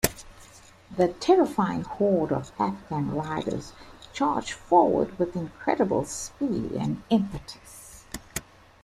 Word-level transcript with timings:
The 0.97 1.09
terrifying 1.09 1.83
horde 1.83 2.31
of 2.31 2.51
Afghan 2.57 3.13
riders 3.15 3.73
charged 4.13 4.53
forward 4.53 5.19
with 5.19 5.35
incredible 5.35 6.05
speed 6.05 6.71
and 6.71 7.03
impetus. 7.11 8.03